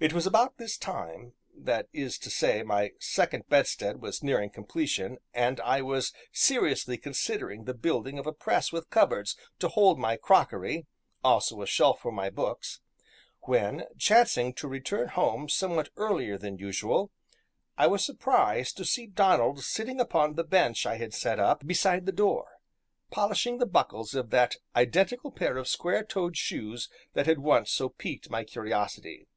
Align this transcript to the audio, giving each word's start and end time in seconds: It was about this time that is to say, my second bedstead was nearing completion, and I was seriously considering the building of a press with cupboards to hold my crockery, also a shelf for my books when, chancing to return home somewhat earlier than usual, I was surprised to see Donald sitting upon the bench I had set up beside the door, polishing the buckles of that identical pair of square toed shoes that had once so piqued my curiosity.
It 0.00 0.12
was 0.12 0.26
about 0.26 0.56
this 0.58 0.76
time 0.76 1.34
that 1.56 1.86
is 1.92 2.18
to 2.18 2.28
say, 2.28 2.64
my 2.64 2.94
second 2.98 3.46
bedstead 3.48 4.02
was 4.02 4.24
nearing 4.24 4.50
completion, 4.50 5.18
and 5.32 5.60
I 5.60 5.82
was 5.82 6.12
seriously 6.32 6.98
considering 6.98 7.62
the 7.62 7.74
building 7.74 8.18
of 8.18 8.26
a 8.26 8.32
press 8.32 8.72
with 8.72 8.90
cupboards 8.90 9.36
to 9.60 9.68
hold 9.68 10.00
my 10.00 10.16
crockery, 10.16 10.86
also 11.22 11.62
a 11.62 11.66
shelf 11.68 12.00
for 12.00 12.10
my 12.10 12.28
books 12.28 12.80
when, 13.42 13.84
chancing 13.96 14.52
to 14.54 14.66
return 14.66 15.10
home 15.10 15.48
somewhat 15.48 15.90
earlier 15.96 16.36
than 16.36 16.58
usual, 16.58 17.12
I 17.78 17.86
was 17.86 18.04
surprised 18.04 18.76
to 18.78 18.84
see 18.84 19.06
Donald 19.06 19.62
sitting 19.62 20.00
upon 20.00 20.34
the 20.34 20.42
bench 20.42 20.86
I 20.86 20.96
had 20.96 21.14
set 21.14 21.38
up 21.38 21.64
beside 21.68 22.04
the 22.04 22.10
door, 22.10 22.58
polishing 23.12 23.58
the 23.58 23.64
buckles 23.64 24.12
of 24.16 24.30
that 24.30 24.56
identical 24.74 25.30
pair 25.30 25.56
of 25.56 25.68
square 25.68 26.02
toed 26.02 26.36
shoes 26.36 26.88
that 27.12 27.26
had 27.26 27.38
once 27.38 27.70
so 27.70 27.90
piqued 27.90 28.28
my 28.28 28.42
curiosity. 28.42 29.28